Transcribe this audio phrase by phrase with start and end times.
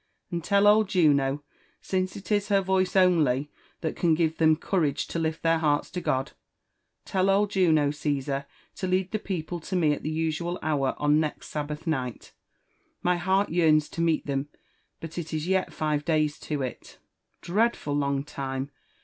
[0.31, 1.43] And tell old Juno,
[1.79, 3.51] since it is her voice only
[3.81, 4.57] that can give tliem JONATHAN jEftfERSON^WHITLAW.
[4.57, 6.31] 2St I courage to lift their hearts to God—
[7.05, 8.45] tell old Juno, Cesar,
[8.77, 12.33] to lead the people to me at the usual hour on next Sabbath night.
[13.03, 14.49] My heart yearns to meet them;
[14.99, 16.97] but it is yet five days to it."
[17.43, 18.71] ''Dreadful long time